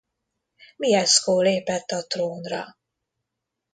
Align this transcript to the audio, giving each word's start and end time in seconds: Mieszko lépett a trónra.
Mieszko 0.75 1.41
lépett 1.41 1.89
a 1.91 2.03
trónra. 2.03 2.77